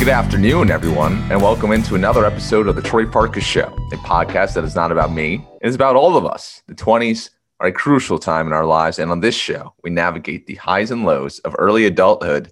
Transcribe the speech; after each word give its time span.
Good 0.00 0.08
afternoon, 0.08 0.70
everyone, 0.70 1.18
and 1.30 1.42
welcome 1.42 1.72
into 1.72 1.94
another 1.94 2.24
episode 2.24 2.68
of 2.68 2.74
the 2.74 2.80
Troy 2.80 3.04
Farkas 3.04 3.44
Show, 3.44 3.66
a 3.92 3.96
podcast 3.96 4.54
that 4.54 4.64
is 4.64 4.74
not 4.74 4.90
about 4.90 5.12
me. 5.12 5.46
It 5.60 5.68
is 5.68 5.74
about 5.74 5.94
all 5.94 6.16
of 6.16 6.24
us. 6.24 6.62
The 6.68 6.74
20s 6.74 7.28
are 7.60 7.66
a 7.66 7.72
crucial 7.72 8.18
time 8.18 8.46
in 8.46 8.54
our 8.54 8.64
lives, 8.64 8.98
and 8.98 9.10
on 9.10 9.20
this 9.20 9.34
show, 9.34 9.74
we 9.84 9.90
navigate 9.90 10.46
the 10.46 10.54
highs 10.54 10.90
and 10.90 11.04
lows 11.04 11.38
of 11.40 11.54
early 11.58 11.84
adulthood 11.84 12.50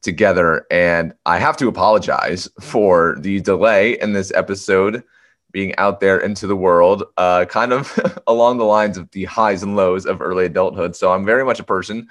together. 0.00 0.64
And 0.70 1.12
I 1.26 1.38
have 1.38 1.58
to 1.58 1.68
apologize 1.68 2.48
for 2.58 3.16
the 3.20 3.42
delay 3.42 4.00
in 4.00 4.14
this 4.14 4.32
episode 4.34 5.04
being 5.52 5.76
out 5.76 6.00
there 6.00 6.18
into 6.18 6.46
the 6.46 6.56
world, 6.56 7.04
uh, 7.18 7.44
kind 7.44 7.74
of 7.74 8.00
along 8.26 8.56
the 8.56 8.64
lines 8.64 8.96
of 8.96 9.10
the 9.10 9.26
highs 9.26 9.62
and 9.62 9.76
lows 9.76 10.06
of 10.06 10.22
early 10.22 10.46
adulthood. 10.46 10.96
So 10.96 11.12
I'm 11.12 11.26
very 11.26 11.44
much 11.44 11.60
a 11.60 11.64
person, 11.64 12.08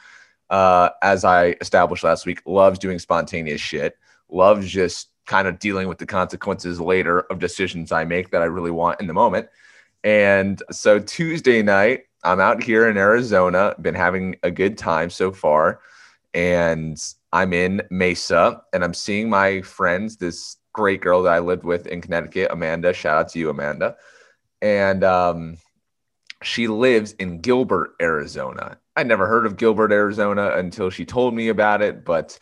uh, 0.52 0.90
as 1.02 1.26
I 1.26 1.56
established 1.62 2.04
last 2.04 2.28
week, 2.28 2.44
loves 2.46 2.78
doing 2.78 3.00
spontaneous 3.00 3.60
shit 3.60 3.98
loves 4.30 4.68
just 4.70 5.10
kind 5.26 5.48
of 5.48 5.60
dealing 5.60 5.88
with 5.88 5.98
the 5.98 6.06
consequences 6.06 6.80
later 6.80 7.20
of 7.20 7.40
decisions 7.40 7.92
I 7.92 8.06
make 8.06 8.32
that 8.32 8.42
I 8.42 8.46
really 8.46 8.72
want 8.72 9.00
in 9.02 9.08
the 9.08 9.14
moment. 9.14 9.48
And 10.04 10.62
so 10.72 11.00
Tuesday 11.00 11.62
night, 11.62 12.04
I'm 12.24 12.40
out 12.40 12.64
here 12.64 12.90
in 12.90 12.98
Arizona, 12.98 13.76
been 13.82 13.96
having 13.96 14.38
a 14.44 14.52
good 14.52 14.78
time 14.78 15.10
so 15.10 15.32
far. 15.32 15.82
And 16.34 16.98
I'm 17.34 17.54
in 17.54 17.82
Mesa 17.90 18.62
and 18.74 18.84
I'm 18.84 18.94
seeing 18.94 19.30
my 19.30 19.62
friends, 19.62 20.18
this 20.18 20.58
great 20.74 21.02
girl 21.02 21.24
that 21.24 21.34
I 21.34 21.40
lived 21.40 21.64
with 21.64 21.88
in 21.88 22.02
Connecticut, 22.02 22.50
Amanda. 22.52 22.94
Shout 22.94 23.18
out 23.18 23.30
to 23.30 23.40
you, 23.40 23.50
Amanda. 23.50 23.96
And 24.62 25.04
um, 25.04 25.58
she 26.44 26.68
lives 26.68 27.14
in 27.14 27.42
Gilbert, 27.42 27.96
Arizona. 28.02 28.78
I'd 28.96 29.08
never 29.08 29.28
heard 29.28 29.46
of 29.46 29.58
Gilbert, 29.58 29.92
Arizona 29.92 30.54
until 30.56 30.90
she 30.90 31.06
told 31.06 31.34
me 31.34 31.50
about 31.50 31.82
it, 31.82 32.06
but 32.06 32.38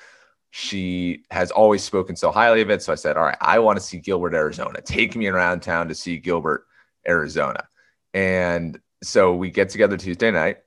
she 0.58 1.26
has 1.32 1.52
always 1.52 1.84
spoken 1.84 2.16
so 2.16 2.32
highly 2.32 2.62
of 2.62 2.70
it. 2.70 2.82
So 2.82 2.94
I 2.94 2.96
said, 2.96 3.18
All 3.18 3.26
right, 3.26 3.38
I 3.42 3.60
want 3.60 3.78
to 3.78 3.84
see 3.84 3.98
Gilbert, 3.98 4.34
Arizona. 4.34 4.80
Take 4.80 5.14
me 5.14 5.28
around 5.28 5.60
town 5.60 5.90
to 5.90 5.96
see 5.96 6.18
Gilbert, 6.18 6.66
Arizona. 7.06 7.68
And 8.14 8.80
so 9.04 9.36
we 9.36 9.50
get 9.50 9.68
together 9.68 9.98
Tuesday 9.98 10.32
night. 10.32 10.60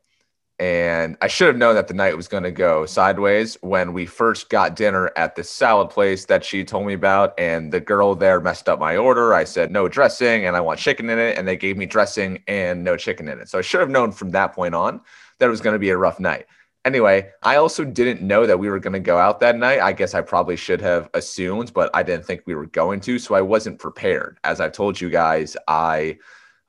And 0.59 1.17
I 1.23 1.29
should 1.29 1.47
have 1.47 1.57
known 1.57 1.75
that 1.77 1.89
the 1.89 1.95
night 1.95 2.19
was 2.19 2.29
going 2.29 2.43
to 2.43 2.51
go 2.51 2.85
sideways 2.85 3.57
when 3.63 3.95
we 3.95 4.05
first 4.05 4.51
got 4.51 4.77
dinner 4.77 5.11
at 5.17 5.37
the 5.37 5.43
salad 5.43 5.89
place 5.89 6.27
that 6.27 6.45
she 6.45 6.65
told 6.65 6.85
me 6.85 6.93
about. 6.93 7.33
And 7.39 7.73
the 7.73 7.81
girl 7.81 8.15
there 8.15 8.41
messed 8.41 8.69
up 8.69 8.79
my 8.79 8.99
order. 8.99 9.33
I 9.33 9.45
said, 9.45 9.71
no 9.71 9.89
dressing 9.89 10.45
and 10.45 10.55
I 10.55 10.61
want 10.61 10.81
chicken 10.81 11.09
in 11.09 11.19
it. 11.19 11.39
And 11.39 11.49
they 11.49 11.57
gave 11.57 11.79
me 11.79 11.87
dressing 11.87 12.43
and 12.47 12.85
no 12.85 12.99
chicken 12.99 13.27
in 13.27 13.41
it. 13.41 13.49
So 13.49 13.59
I 13.59 13.63
should 13.63 13.81
have 13.81 13.89
known 13.89 14.13
from 14.13 14.33
that 14.33 14.53
point 14.53 14.75
on 14.75 15.01
that 15.39 15.47
it 15.47 15.51
was 15.51 15.63
going 15.63 15.75
to 15.77 15.79
be 15.79 15.91
a 15.91 15.97
rough 15.97 16.21
night. 16.21 16.45
Anyway, 16.85 17.31
I 17.43 17.57
also 17.57 17.85
didn't 17.85 18.23
know 18.23 18.47
that 18.47 18.59
we 18.59 18.71
were 18.71 18.79
going 18.79 18.93
to 18.95 19.01
go 19.01 19.19
out 19.19 19.41
that 19.41 19.57
night. 19.57 19.81
I 19.81 19.93
guess 19.93 20.15
I 20.15 20.21
probably 20.21 20.57
should 20.57 20.81
have 20.81 21.11
assumed, 21.13 21.75
but 21.75 21.91
I 21.93 22.03
didn't 22.03 22.25
think 22.25 22.43
we 22.47 22.55
were 22.55 22.67
going 22.67 23.01
to. 23.01 23.19
So 23.19 23.35
I 23.35 23.41
wasn't 23.41 23.79
prepared. 23.79 24.39
As 24.45 24.61
I've 24.61 24.73
told 24.73 25.01
you 25.01 25.11
guys, 25.11 25.57
I 25.67 26.19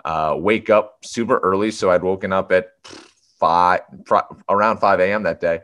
uh, 0.03 0.35
wake 0.37 0.69
up 0.69 1.05
super 1.05 1.37
early. 1.39 1.71
So 1.71 1.91
I'd 1.91 2.03
woken 2.03 2.33
up 2.33 2.51
at 2.51 2.71
five, 3.39 3.81
around 4.49 4.79
5 4.79 4.99
a.m. 4.99 5.23
that 5.23 5.39
day 5.39 5.61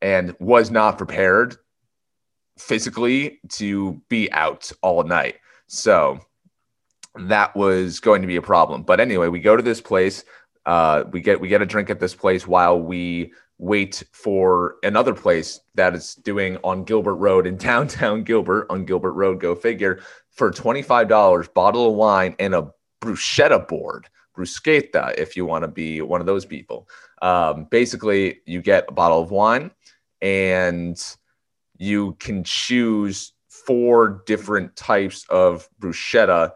and 0.00 0.34
was 0.40 0.70
not 0.70 0.98
prepared 0.98 1.56
physically 2.58 3.40
to 3.50 4.00
be 4.08 4.30
out 4.32 4.70
all 4.82 5.04
night. 5.04 5.36
So 5.68 6.18
that 7.14 7.54
was 7.54 8.00
going 8.00 8.22
to 8.22 8.28
be 8.28 8.36
a 8.36 8.42
problem. 8.42 8.82
But 8.82 9.00
anyway, 9.00 9.28
we 9.28 9.40
go 9.40 9.56
to 9.56 9.62
this 9.62 9.80
place. 9.80 10.24
Uh, 10.64 11.04
we 11.10 11.20
get 11.20 11.40
we 11.40 11.48
get 11.48 11.62
a 11.62 11.66
drink 11.66 11.90
at 11.90 12.00
this 12.00 12.14
place 12.14 12.46
while 12.46 12.80
we 12.80 13.32
wait 13.58 14.02
for 14.12 14.76
another 14.82 15.14
place 15.14 15.60
that 15.74 15.94
is 15.94 16.16
doing 16.16 16.58
on 16.64 16.84
Gilbert 16.84 17.14
Road 17.14 17.46
in 17.46 17.56
downtown 17.68 18.24
Gilbert 18.24 18.66
on 18.70 18.84
Gilbert 18.84 19.12
Road, 19.12 19.40
go 19.40 19.54
figure, 19.54 20.00
for 20.30 20.50
$25, 20.50 21.54
bottle 21.54 21.90
of 21.90 21.94
wine 21.94 22.34
and 22.38 22.54
a 22.54 22.72
bruschetta 23.00 23.68
board, 23.68 24.08
bruschetta, 24.36 25.14
if 25.18 25.36
you 25.36 25.44
want 25.44 25.62
to 25.62 25.68
be 25.68 26.00
one 26.00 26.20
of 26.20 26.26
those 26.26 26.44
people. 26.44 26.88
Um, 27.20 27.66
basically, 27.70 28.40
you 28.46 28.60
get 28.62 28.86
a 28.88 28.92
bottle 28.92 29.22
of 29.22 29.30
wine 29.30 29.70
and 30.20 31.00
you 31.78 32.16
can 32.18 32.42
choose 32.44 33.32
four 33.48 34.22
different 34.26 34.74
types 34.74 35.24
of 35.28 35.68
bruschetta 35.80 36.52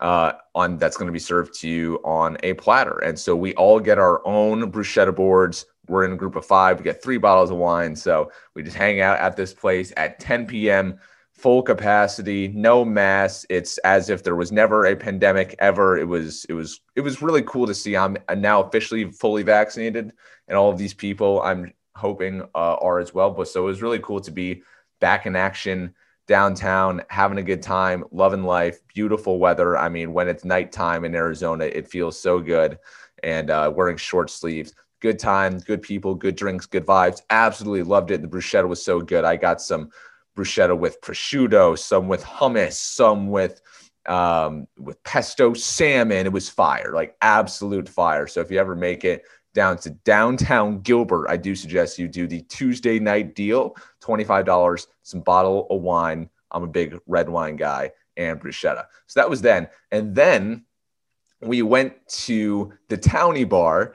uh, 0.00 0.32
on 0.54 0.78
that's 0.78 0.96
going 0.96 1.06
to 1.06 1.12
be 1.12 1.18
served 1.18 1.54
to 1.60 1.68
you 1.68 2.00
on 2.04 2.36
a 2.42 2.54
platter. 2.54 2.98
And 2.98 3.18
so 3.18 3.36
we 3.36 3.54
all 3.54 3.78
get 3.80 3.98
our 3.98 4.26
own 4.26 4.72
bruschetta 4.72 5.14
boards 5.14 5.66
we're 5.90 6.04
in 6.04 6.12
a 6.12 6.16
group 6.16 6.36
of 6.36 6.46
five. 6.46 6.78
We 6.78 6.84
get 6.84 7.02
three 7.02 7.18
bottles 7.18 7.50
of 7.50 7.56
wine. 7.56 7.96
So 7.96 8.30
we 8.54 8.62
just 8.62 8.76
hang 8.76 9.00
out 9.00 9.18
at 9.18 9.36
this 9.36 9.52
place 9.52 9.92
at 9.96 10.20
10 10.20 10.46
p.m., 10.46 10.98
full 11.32 11.62
capacity, 11.62 12.48
no 12.48 12.84
mass. 12.84 13.44
It's 13.50 13.76
as 13.78 14.08
if 14.08 14.22
there 14.22 14.36
was 14.36 14.52
never 14.52 14.86
a 14.86 14.94
pandemic 14.94 15.56
ever. 15.58 15.98
It 15.98 16.06
was, 16.06 16.44
it 16.48 16.52
was, 16.52 16.80
it 16.94 17.00
was 17.00 17.20
really 17.20 17.42
cool 17.42 17.66
to 17.66 17.74
see. 17.74 17.96
I'm 17.96 18.16
now 18.36 18.62
officially 18.62 19.10
fully 19.10 19.42
vaccinated, 19.42 20.12
and 20.48 20.56
all 20.56 20.70
of 20.70 20.78
these 20.78 20.94
people 20.94 21.42
I'm 21.42 21.72
hoping 21.96 22.42
uh, 22.54 22.76
are 22.76 23.00
as 23.00 23.12
well. 23.12 23.30
But 23.30 23.48
so 23.48 23.62
it 23.62 23.66
was 23.66 23.82
really 23.82 23.98
cool 23.98 24.20
to 24.20 24.30
be 24.30 24.62
back 25.00 25.26
in 25.26 25.34
action 25.34 25.94
downtown, 26.30 27.02
having 27.08 27.38
a 27.38 27.42
good 27.42 27.60
time, 27.60 28.04
loving 28.12 28.44
life, 28.44 28.78
beautiful 28.86 29.40
weather. 29.40 29.76
I 29.76 29.88
mean, 29.88 30.12
when 30.12 30.28
it's 30.28 30.44
nighttime 30.44 31.04
in 31.04 31.16
Arizona, 31.16 31.64
it 31.64 31.88
feels 31.88 32.16
so 32.16 32.38
good. 32.38 32.78
And 33.24 33.50
uh, 33.50 33.72
wearing 33.74 33.96
short 33.96 34.30
sleeves 34.30 34.72
good 35.00 35.18
time, 35.18 35.58
good 35.58 35.82
people, 35.82 36.14
good 36.14 36.36
drinks, 36.36 36.66
good 36.66 36.86
vibes. 36.86 37.22
Absolutely 37.30 37.82
loved 37.82 38.12
it. 38.12 38.22
The 38.22 38.28
bruschetta 38.28 38.68
was 38.68 38.80
so 38.80 39.00
good. 39.00 39.24
I 39.24 39.34
got 39.34 39.60
some 39.60 39.90
bruschetta 40.36 40.78
with 40.78 41.00
prosciutto, 41.00 41.76
some 41.76 42.06
with 42.06 42.22
hummus, 42.22 42.74
some 42.74 43.28
with 43.28 43.60
um, 44.06 44.68
with 44.78 45.02
pesto 45.02 45.52
salmon. 45.52 46.26
It 46.26 46.32
was 46.32 46.48
fire, 46.48 46.92
like 46.94 47.16
absolute 47.22 47.88
fire. 47.88 48.28
So 48.28 48.40
if 48.40 48.52
you 48.52 48.58
ever 48.60 48.76
make 48.76 49.04
it 49.04 49.24
down 49.54 49.78
to 49.78 49.90
downtown 49.90 50.80
Gilbert, 50.80 51.28
I 51.28 51.36
do 51.36 51.54
suggest 51.54 51.98
you 51.98 52.08
do 52.08 52.26
the 52.26 52.42
Tuesday 52.42 52.98
night 52.98 53.34
deal, 53.34 53.76
$25, 54.02 54.86
some 55.02 55.20
bottle 55.20 55.66
of 55.70 55.82
wine. 55.82 56.28
I'm 56.50 56.62
a 56.62 56.68
big 56.68 56.98
red 57.06 57.28
wine 57.28 57.56
guy 57.56 57.92
and 58.16 58.40
bruschetta. 58.40 58.84
So 59.06 59.20
that 59.20 59.30
was 59.30 59.42
then. 59.42 59.68
And 59.90 60.14
then 60.14 60.64
we 61.40 61.62
went 61.62 61.94
to 62.08 62.72
the 62.88 62.98
Townie 62.98 63.48
Bar 63.48 63.94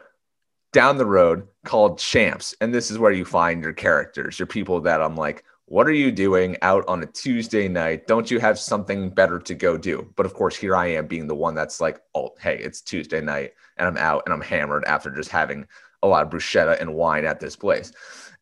down 0.74 0.98
the 0.98 1.06
road 1.06 1.48
called 1.64 2.00
Champs. 2.00 2.56
And 2.60 2.74
this 2.74 2.92
is 2.92 3.00
where 3.00 3.12
you 3.12 3.24
find 3.24 3.64
your 3.64 3.74
characters, 3.74 4.40
your 4.40 4.48
people 4.48 4.82
that 4.82 5.02
I'm 5.02 5.16
like, 5.16 5.44
what 5.68 5.88
are 5.88 5.94
you 5.94 6.12
doing 6.12 6.58
out 6.62 6.86
on 6.88 7.02
a 7.02 7.08
Tuesday 7.08 7.68
night? 7.68 8.08
Don't 8.08 8.30
you 8.30 8.40
have 8.40 8.60
something 8.60 9.10
better 9.10 9.40
to 9.40 9.56
go 9.56 9.78
do? 9.78 10.12
But 10.16 10.26
of 10.26 10.34
course, 10.34 10.56
here 10.56 10.76
I 10.76 10.88
am 10.88 11.08
being 11.08 11.28
the 11.28 11.36
one 11.36 11.56
that's 11.56 11.82
like, 11.82 12.02
oh, 12.14 12.36
hey, 12.40 12.58
it's 12.60 12.82
Tuesday 12.82 13.22
night 13.22 13.54
and 13.78 13.88
I'm 13.88 13.98
out 13.98 14.24
and 14.26 14.34
I'm 14.34 14.42
hammered 14.42 14.86
after 14.86 15.10
just 15.10 15.32
having 15.32 15.66
a 16.04 16.08
lot 16.08 16.24
of 16.24 16.32
bruschetta 16.32 16.80
and 16.80 16.94
wine 16.94 17.26
at 17.26 17.40
this 17.40 17.56
place. 17.56 17.92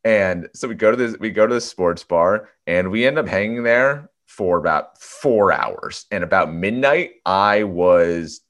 And 0.04 0.50
so 0.54 0.68
we 0.68 0.76
go 0.76 0.92
to 0.92 0.98
this, 0.98 1.18
we 1.18 1.30
go 1.30 1.48
to 1.48 1.54
the 1.54 1.62
sports 1.62 2.04
bar 2.04 2.50
and 2.68 2.92
we 2.92 3.06
end 3.06 3.18
up 3.18 3.28
hanging 3.28 3.64
there 3.64 4.10
for 4.26 4.58
about 4.58 5.00
four 5.02 5.54
hours. 5.54 6.06
And 6.12 6.26
about 6.26 6.54
midnight, 6.54 7.12
I 7.26 7.64
was 7.64 8.42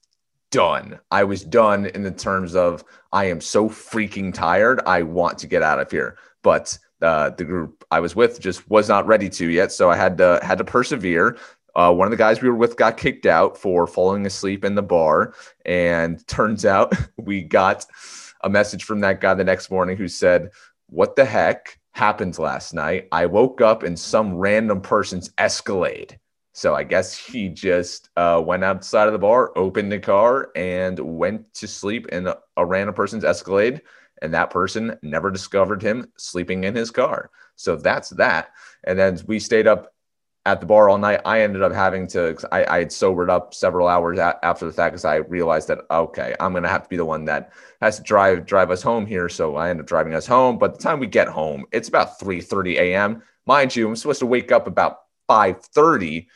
done. 0.50 0.98
I 1.12 1.24
was 1.24 1.44
done 1.44 1.86
in 1.86 2.02
the 2.02 2.10
terms 2.10 2.56
of 2.56 2.82
I 3.12 3.26
am 3.26 3.40
so 3.40 3.68
freaking 3.68 4.34
tired. 4.34 4.80
I 4.84 5.02
want 5.02 5.38
to 5.38 5.46
get 5.46 5.62
out 5.62 5.78
of 5.78 5.90
here. 5.92 6.16
But 6.42 6.76
uh, 7.04 7.30
the 7.30 7.44
group 7.44 7.84
I 7.90 8.00
was 8.00 8.16
with 8.16 8.40
just 8.40 8.68
was 8.70 8.88
not 8.88 9.06
ready 9.06 9.28
to 9.28 9.48
yet, 9.48 9.70
so 9.70 9.90
I 9.90 9.96
had 9.96 10.18
to 10.18 10.40
had 10.42 10.58
to 10.58 10.64
persevere. 10.64 11.36
Uh, 11.76 11.92
one 11.92 12.06
of 12.06 12.10
the 12.10 12.16
guys 12.16 12.40
we 12.40 12.48
were 12.48 12.54
with 12.54 12.76
got 12.76 12.96
kicked 12.96 13.26
out 13.26 13.58
for 13.58 13.86
falling 13.86 14.26
asleep 14.26 14.64
in 14.64 14.74
the 14.74 14.82
bar, 14.82 15.34
and 15.66 16.26
turns 16.26 16.64
out 16.74 16.94
we 17.16 17.42
got 17.42 17.86
a 18.42 18.50
message 18.50 18.84
from 18.84 19.00
that 19.00 19.20
guy 19.20 19.34
the 19.34 19.44
next 19.44 19.70
morning 19.70 19.96
who 19.96 20.08
said, 20.08 20.50
"What 20.88 21.16
the 21.16 21.24
heck 21.24 21.78
happened 21.92 22.38
last 22.38 22.74
night? 22.74 23.08
I 23.12 23.26
woke 23.26 23.60
up 23.60 23.84
in 23.84 23.96
some 23.96 24.34
random 24.34 24.80
person's 24.80 25.30
Escalade." 25.38 26.18
So 26.56 26.74
I 26.74 26.84
guess 26.84 27.16
he 27.16 27.48
just 27.48 28.10
uh, 28.16 28.40
went 28.44 28.62
outside 28.62 29.08
of 29.08 29.12
the 29.12 29.18
bar, 29.18 29.52
opened 29.58 29.90
the 29.90 29.98
car, 29.98 30.50
and 30.54 30.98
went 31.00 31.52
to 31.54 31.66
sleep 31.66 32.06
in 32.08 32.28
a, 32.28 32.36
a 32.56 32.64
random 32.64 32.94
person's 32.94 33.24
Escalade. 33.24 33.82
And 34.22 34.32
that 34.34 34.50
person 34.50 34.96
never 35.02 35.30
discovered 35.30 35.82
him 35.82 36.10
sleeping 36.16 36.64
in 36.64 36.74
his 36.74 36.90
car. 36.90 37.30
So 37.56 37.76
that's 37.76 38.10
that. 38.10 38.50
And 38.84 38.98
then 38.98 39.18
we 39.26 39.38
stayed 39.38 39.66
up 39.66 39.92
at 40.46 40.60
the 40.60 40.66
bar 40.66 40.88
all 40.88 40.98
night. 40.98 41.20
I 41.24 41.40
ended 41.40 41.62
up 41.62 41.72
having 41.72 42.06
to, 42.08 42.36
I, 42.52 42.64
I 42.66 42.78
had 42.80 42.92
sobered 42.92 43.30
up 43.30 43.54
several 43.54 43.88
hours 43.88 44.18
after 44.18 44.66
the 44.66 44.72
fact 44.72 44.92
because 44.92 45.04
I 45.04 45.16
realized 45.16 45.68
that, 45.68 45.80
okay, 45.90 46.34
I'm 46.38 46.52
going 46.52 46.64
to 46.64 46.68
have 46.68 46.82
to 46.82 46.88
be 46.88 46.96
the 46.96 47.04
one 47.04 47.24
that 47.26 47.52
has 47.80 47.96
to 47.96 48.02
drive, 48.02 48.44
drive 48.44 48.70
us 48.70 48.82
home 48.82 49.06
here. 49.06 49.28
So 49.28 49.56
I 49.56 49.70
ended 49.70 49.84
up 49.84 49.88
driving 49.88 50.14
us 50.14 50.26
home. 50.26 50.58
But 50.58 50.74
the 50.74 50.82
time 50.82 51.00
we 51.00 51.06
get 51.06 51.28
home, 51.28 51.64
it's 51.72 51.88
about 51.88 52.18
3 52.20 52.40
30 52.40 52.76
a.m. 52.78 53.22
Mind 53.46 53.74
you, 53.74 53.88
I'm 53.88 53.96
supposed 53.96 54.20
to 54.20 54.26
wake 54.26 54.52
up 54.52 54.66
about 54.66 54.98
5:30 55.28 56.26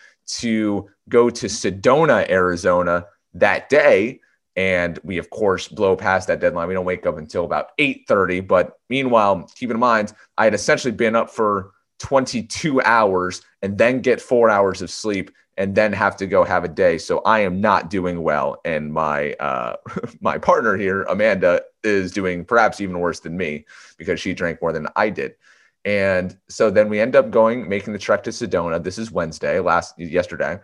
to 0.40 0.88
go 1.08 1.30
to 1.30 1.46
Sedona, 1.46 2.28
Arizona 2.30 3.06
that 3.34 3.68
day. 3.68 4.20
And 4.58 4.98
we 5.04 5.18
of 5.18 5.30
course 5.30 5.68
blow 5.68 5.94
past 5.94 6.26
that 6.26 6.40
deadline. 6.40 6.66
We 6.66 6.74
don't 6.74 6.84
wake 6.84 7.06
up 7.06 7.16
until 7.16 7.44
about 7.44 7.68
8:30. 7.78 8.40
But 8.40 8.76
meanwhile, 8.90 9.48
keep 9.54 9.70
in 9.70 9.78
mind, 9.78 10.12
I 10.36 10.44
had 10.44 10.52
essentially 10.52 10.90
been 10.90 11.14
up 11.14 11.30
for 11.30 11.70
22 12.00 12.82
hours 12.82 13.40
and 13.62 13.78
then 13.78 14.00
get 14.00 14.20
four 14.20 14.50
hours 14.50 14.82
of 14.82 14.90
sleep 14.90 15.30
and 15.56 15.76
then 15.76 15.92
have 15.92 16.16
to 16.16 16.26
go 16.26 16.42
have 16.42 16.64
a 16.64 16.68
day. 16.68 16.98
So 16.98 17.20
I 17.20 17.40
am 17.40 17.60
not 17.60 17.88
doing 17.88 18.22
well, 18.22 18.60
and 18.64 18.92
my 18.92 19.34
uh, 19.34 19.76
my 20.20 20.38
partner 20.38 20.76
here, 20.76 21.04
Amanda, 21.04 21.62
is 21.84 22.10
doing 22.10 22.44
perhaps 22.44 22.80
even 22.80 22.98
worse 22.98 23.20
than 23.20 23.36
me 23.36 23.64
because 23.96 24.18
she 24.18 24.34
drank 24.34 24.60
more 24.60 24.72
than 24.72 24.88
I 24.96 25.10
did. 25.10 25.36
And 25.84 26.36
so 26.48 26.68
then 26.68 26.88
we 26.88 26.98
end 26.98 27.14
up 27.14 27.30
going 27.30 27.68
making 27.68 27.92
the 27.92 27.98
trek 28.00 28.24
to 28.24 28.30
Sedona. 28.30 28.82
This 28.82 28.98
is 28.98 29.12
Wednesday, 29.12 29.60
last 29.60 29.96
yesterday. 30.00 30.58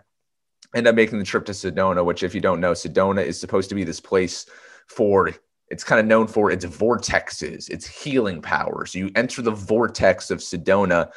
End 0.75 0.87
up 0.87 0.95
making 0.95 1.19
the 1.19 1.25
trip 1.25 1.45
to 1.45 1.53
Sedona, 1.53 2.05
which 2.05 2.21
if 2.21 2.35
you 2.35 2.41
don't 2.41 2.59
know, 2.59 2.73
Sedona 2.73 3.25
is 3.25 3.39
supposed 3.39 3.69
to 3.69 3.75
be 3.75 3.83
this 3.83 3.99
place 3.99 4.45
for 4.87 5.31
it's 5.69 5.83
kind 5.83 5.99
of 5.99 6.05
known 6.05 6.27
for 6.27 6.51
its 6.51 6.65
vortexes, 6.65 7.69
its 7.69 7.87
healing 7.87 8.41
powers. 8.41 8.93
You 8.93 9.09
enter 9.15 9.41
the 9.41 9.51
vortex 9.51 10.29
of 10.29 10.39
Sedona 10.39 11.11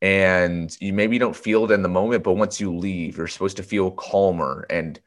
and 0.00 0.74
you 0.80 0.92
maybe 0.92 1.18
don't 1.18 1.36
feel 1.36 1.64
it 1.64 1.70
in 1.70 1.82
the 1.82 1.88
moment, 1.88 2.24
but 2.24 2.32
once 2.32 2.60
you 2.60 2.74
leave, 2.74 3.18
you're 3.18 3.26
supposed 3.26 3.58
to 3.58 3.62
feel 3.62 3.90
calmer 3.90 4.66
and 4.70 4.98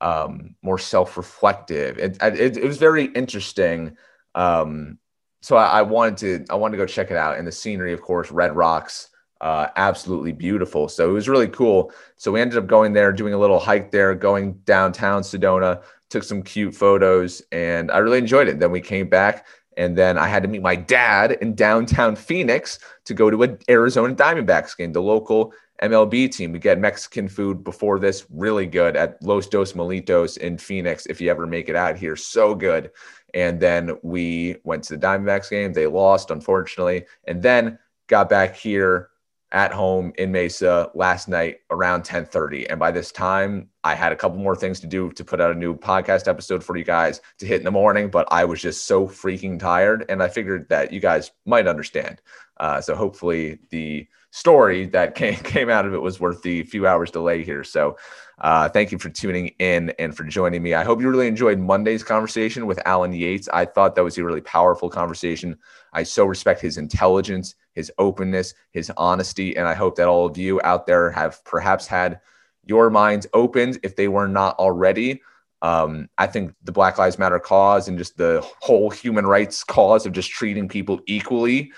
um, 0.00 0.54
more 0.62 0.78
self-reflective. 0.78 1.98
It, 1.98 2.18
it, 2.22 2.56
it, 2.58 2.64
was 2.64 2.78
very 2.78 3.06
interesting. 3.06 3.96
Um, 4.34 4.98
so 5.42 5.56
I, 5.56 5.78
I, 5.78 5.82
wanted 5.82 6.16
to 6.18 6.52
I 6.52 6.56
wanted 6.56 6.76
to 6.76 6.82
go 6.82 6.86
check 6.86 7.10
it 7.10 7.16
out, 7.16 7.38
and 7.38 7.46
the 7.46 7.52
scenery, 7.52 7.92
of 7.92 8.02
course, 8.02 8.30
Red 8.30 8.54
Rocks, 8.54 9.08
uh, 9.40 9.68
absolutely 9.76 10.32
beautiful. 10.32 10.88
So 10.88 11.08
it 11.08 11.12
was 11.12 11.28
really 11.28 11.48
cool. 11.48 11.92
So 12.16 12.32
we 12.32 12.40
ended 12.40 12.58
up 12.58 12.66
going 12.66 12.92
there, 12.92 13.12
doing 13.12 13.34
a 13.34 13.38
little 13.38 13.58
hike 13.58 13.90
there, 13.90 14.14
going 14.14 14.54
downtown 14.64 15.22
Sedona, 15.22 15.82
took 16.08 16.22
some 16.22 16.42
cute 16.42 16.74
photos, 16.74 17.42
and 17.52 17.90
I 17.90 17.98
really 17.98 18.18
enjoyed 18.18 18.48
it. 18.48 18.58
Then 18.58 18.70
we 18.70 18.80
came 18.80 19.08
back 19.08 19.46
and 19.76 19.96
then 19.96 20.16
I 20.16 20.26
had 20.26 20.42
to 20.42 20.48
meet 20.48 20.62
my 20.62 20.76
dad 20.76 21.32
in 21.42 21.54
downtown 21.54 22.16
Phoenix 22.16 22.78
to 23.04 23.14
go 23.14 23.30
to 23.30 23.42
an 23.42 23.58
Arizona 23.68 24.14
Diamondbacks 24.14 24.76
game, 24.76 24.92
the 24.92 25.02
local 25.02 25.52
MLB 25.82 26.32
team. 26.32 26.52
We 26.52 26.58
get 26.58 26.78
Mexican 26.78 27.28
food 27.28 27.62
before 27.62 27.98
this, 27.98 28.24
really 28.30 28.66
good 28.66 28.96
at 28.96 29.22
Los 29.22 29.46
Dos 29.46 29.74
Molitos 29.74 30.38
in 30.38 30.56
Phoenix. 30.56 31.06
If 31.06 31.20
you 31.20 31.30
ever 31.30 31.46
make 31.46 31.68
it 31.68 31.76
out 31.76 31.98
here, 31.98 32.16
so 32.16 32.54
good. 32.54 32.90
And 33.34 33.60
then 33.60 33.98
we 34.02 34.56
went 34.64 34.84
to 34.84 34.96
the 34.96 35.06
Diamondbacks 35.06 35.50
game. 35.50 35.74
They 35.74 35.86
lost, 35.86 36.30
unfortunately. 36.30 37.04
And 37.24 37.42
then 37.42 37.78
got 38.06 38.30
back 38.30 38.56
here 38.56 39.10
at 39.56 39.72
home 39.72 40.12
in 40.18 40.30
Mesa 40.30 40.90
last 40.94 41.28
night 41.28 41.60
around 41.70 42.02
10:30 42.02 42.66
and 42.68 42.78
by 42.78 42.90
this 42.90 43.10
time 43.10 43.70
I 43.82 43.94
had 43.94 44.12
a 44.12 44.16
couple 44.16 44.36
more 44.36 44.54
things 44.54 44.80
to 44.80 44.86
do 44.86 45.10
to 45.12 45.24
put 45.24 45.40
out 45.40 45.50
a 45.50 45.54
new 45.54 45.74
podcast 45.74 46.28
episode 46.28 46.62
for 46.62 46.76
you 46.76 46.84
guys 46.84 47.22
to 47.38 47.46
hit 47.46 47.60
in 47.60 47.64
the 47.64 47.70
morning 47.70 48.10
but 48.10 48.28
I 48.30 48.44
was 48.44 48.60
just 48.60 48.84
so 48.84 49.08
freaking 49.08 49.58
tired 49.58 50.04
and 50.10 50.22
I 50.22 50.28
figured 50.28 50.68
that 50.68 50.92
you 50.92 51.00
guys 51.00 51.30
might 51.46 51.66
understand. 51.66 52.20
Uh, 52.58 52.82
so 52.82 52.94
hopefully 52.94 53.58
the 53.70 54.06
story 54.36 54.86
that 54.86 55.14
came, 55.20 55.36
came 55.36 55.70
out 55.70 55.86
of 55.86 55.94
it 55.94 56.02
was 56.02 56.20
worth 56.20 56.42
the 56.42 56.62
few 56.64 56.86
hours 56.86 57.10
delay 57.10 57.42
here 57.42 57.64
so 57.64 57.96
uh, 58.38 58.68
thank 58.68 58.92
you 58.92 58.98
for 58.98 59.08
tuning 59.08 59.48
in 59.58 59.90
and 59.98 60.16
for 60.16 60.24
joining 60.24 60.62
me 60.62 60.74
I 60.74 60.84
hope 60.84 61.00
you 61.00 61.08
really 61.08 61.28
enjoyed 61.28 61.58
Monday's 61.58 62.02
conversation 62.02 62.66
with 62.66 62.78
Alan 62.86 63.12
Yates 63.12 63.48
I 63.52 63.64
thought 63.64 63.94
that 63.94 64.04
was 64.04 64.18
a 64.18 64.24
really 64.24 64.42
powerful 64.42 64.90
conversation 64.90 65.56
I 65.92 66.02
so 66.02 66.26
respect 66.26 66.60
his 66.60 66.76
intelligence 66.76 67.54
his 67.76 67.92
openness, 67.98 68.54
his 68.72 68.90
honesty. 68.96 69.56
And 69.56 69.68
I 69.68 69.74
hope 69.74 69.94
that 69.96 70.08
all 70.08 70.26
of 70.26 70.36
you 70.36 70.60
out 70.64 70.86
there 70.86 71.10
have 71.10 71.44
perhaps 71.44 71.86
had 71.86 72.18
your 72.64 72.90
minds 72.90 73.28
opened 73.32 73.78
if 73.84 73.94
they 73.94 74.08
were 74.08 74.26
not 74.26 74.58
already. 74.58 75.22
Um, 75.62 76.08
I 76.18 76.26
think 76.26 76.54
the 76.64 76.72
Black 76.72 76.98
Lives 76.98 77.18
Matter 77.18 77.38
cause 77.38 77.86
and 77.86 77.96
just 77.96 78.16
the 78.16 78.40
whole 78.60 78.90
human 78.90 79.26
rights 79.26 79.62
cause 79.62 80.04
of 80.06 80.12
just 80.12 80.30
treating 80.30 80.68
people 80.68 81.00
equally 81.06 81.70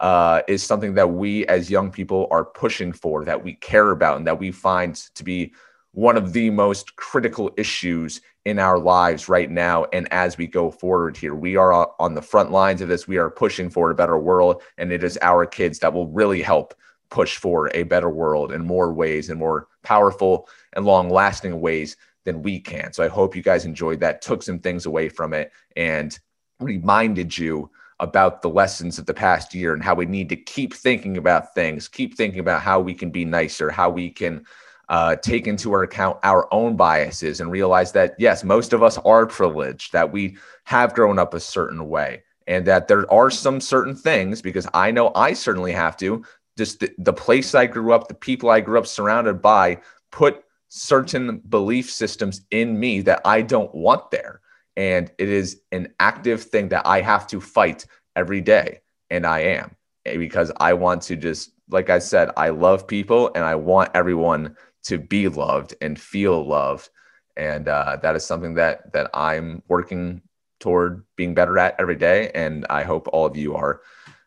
uh, 0.00 0.42
is 0.48 0.62
something 0.62 0.94
that 0.94 1.10
we 1.10 1.46
as 1.46 1.70
young 1.70 1.90
people 1.90 2.28
are 2.30 2.44
pushing 2.44 2.92
for, 2.92 3.24
that 3.24 3.42
we 3.42 3.54
care 3.54 3.90
about, 3.90 4.16
and 4.16 4.26
that 4.26 4.38
we 4.38 4.50
find 4.50 4.94
to 5.14 5.24
be 5.24 5.52
one 5.94 6.16
of 6.16 6.32
the 6.32 6.50
most 6.50 6.96
critical 6.96 7.52
issues 7.56 8.20
in 8.44 8.58
our 8.58 8.78
lives 8.78 9.28
right 9.28 9.50
now. 9.50 9.84
And 9.92 10.12
as 10.12 10.36
we 10.36 10.46
go 10.46 10.70
forward 10.70 11.16
here 11.16 11.34
we 11.34 11.56
are 11.56 11.90
on 11.98 12.14
the 12.14 12.22
front 12.22 12.50
lines 12.50 12.80
of 12.80 12.88
this. 12.88 13.08
We 13.08 13.16
are 13.16 13.30
pushing 13.30 13.70
for 13.70 13.90
a 13.90 13.94
better 13.94 14.18
world 14.18 14.62
and 14.76 14.92
it 14.92 15.04
is 15.04 15.18
our 15.22 15.46
kids 15.46 15.78
that 15.78 15.92
will 15.92 16.08
really 16.08 16.42
help 16.42 16.74
push 17.10 17.36
for 17.36 17.70
a 17.74 17.84
better 17.84 18.10
world 18.10 18.50
in 18.50 18.66
more 18.66 18.92
ways 18.92 19.30
and 19.30 19.38
more 19.38 19.68
powerful 19.82 20.48
and 20.72 20.84
long 20.84 21.08
lasting 21.08 21.60
ways 21.60 21.96
than 22.24 22.42
we 22.42 22.58
can. 22.58 22.92
So 22.92 23.04
i 23.04 23.08
hope 23.08 23.36
you 23.36 23.42
guys 23.42 23.64
enjoyed 23.64 24.00
that 24.00 24.20
took 24.20 24.42
some 24.42 24.58
things 24.58 24.86
away 24.86 25.08
from 25.08 25.32
it 25.32 25.52
and 25.76 26.18
reminded 26.58 27.38
you 27.38 27.70
about 28.00 28.42
the 28.42 28.48
lessons 28.48 28.98
of 28.98 29.06
the 29.06 29.14
past 29.14 29.54
year 29.54 29.72
and 29.72 29.82
how 29.82 29.94
we 29.94 30.06
need 30.06 30.28
to 30.28 30.36
keep 30.36 30.74
thinking 30.74 31.16
about 31.16 31.54
things 31.54 31.88
keep 31.88 32.16
thinking 32.16 32.40
about 32.40 32.60
how 32.60 32.80
we 32.80 32.94
can 32.94 33.10
be 33.10 33.24
nicer 33.24 33.70
how 33.70 33.88
we 33.88 34.10
can 34.10 34.44
uh, 34.88 35.16
take 35.16 35.46
into 35.46 35.72
our 35.72 35.82
account 35.82 36.18
our 36.22 36.52
own 36.52 36.76
biases 36.76 37.40
and 37.40 37.50
realize 37.50 37.92
that 37.92 38.14
yes, 38.18 38.44
most 38.44 38.72
of 38.72 38.82
us 38.82 38.98
are 38.98 39.26
privileged, 39.26 39.92
that 39.92 40.12
we 40.12 40.36
have 40.64 40.94
grown 40.94 41.18
up 41.18 41.34
a 41.34 41.40
certain 41.40 41.88
way, 41.88 42.22
and 42.46 42.66
that 42.66 42.88
there 42.88 43.10
are 43.12 43.30
some 43.30 43.60
certain 43.60 43.94
things 43.94 44.42
because 44.42 44.68
I 44.74 44.90
know 44.90 45.12
I 45.14 45.32
certainly 45.32 45.72
have 45.72 45.96
to. 45.98 46.24
Just 46.56 46.80
the, 46.80 46.94
the 46.98 47.12
place 47.12 47.54
I 47.54 47.66
grew 47.66 47.92
up, 47.92 48.08
the 48.08 48.14
people 48.14 48.50
I 48.50 48.60
grew 48.60 48.78
up 48.78 48.86
surrounded 48.86 49.40
by, 49.42 49.80
put 50.12 50.44
certain 50.68 51.38
belief 51.48 51.90
systems 51.90 52.42
in 52.50 52.78
me 52.78 53.00
that 53.02 53.22
I 53.24 53.42
don't 53.42 53.74
want 53.74 54.10
there. 54.10 54.40
And 54.76 55.10
it 55.18 55.28
is 55.28 55.60
an 55.72 55.94
active 56.00 56.42
thing 56.42 56.68
that 56.70 56.86
I 56.86 57.00
have 57.00 57.26
to 57.28 57.40
fight 57.40 57.86
every 58.16 58.40
day. 58.40 58.80
And 59.10 59.26
I 59.26 59.40
am 59.40 59.76
because 60.04 60.50
I 60.58 60.74
want 60.74 61.02
to 61.02 61.16
just, 61.16 61.52
like 61.70 61.90
I 61.90 61.98
said, 61.98 62.30
I 62.36 62.50
love 62.50 62.86
people 62.86 63.30
and 63.34 63.44
I 63.44 63.54
want 63.54 63.90
everyone 63.94 64.56
to 64.84 64.98
be 64.98 65.28
loved 65.28 65.74
and 65.80 65.98
feel 65.98 66.46
loved. 66.46 66.90
And 67.36 67.68
uh, 67.68 67.96
that 68.02 68.14
is 68.14 68.24
something 68.24 68.54
that 68.54 68.92
that 68.92 69.10
i'm 69.12 69.62
working 69.68 70.22
toward 70.60 71.04
being 71.16 71.34
better 71.34 71.58
at 71.58 71.74
every 71.80 71.96
day 71.96 72.30
and 72.34 72.64
i 72.70 72.82
hope 72.82 73.08
all 73.12 73.26
of 73.26 73.36
you 73.36 73.54
are 73.54 73.80